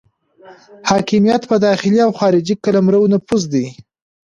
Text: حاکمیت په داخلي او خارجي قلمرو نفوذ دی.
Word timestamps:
حاکمیت 0.89 1.41
په 1.49 1.55
داخلي 1.67 1.99
او 2.05 2.11
خارجي 2.19 2.53
قلمرو 2.63 3.11
نفوذ 3.13 3.43
دی. 3.53 3.65